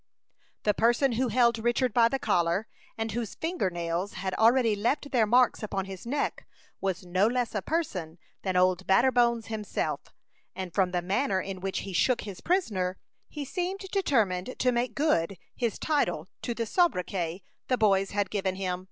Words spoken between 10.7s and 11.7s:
from the manner in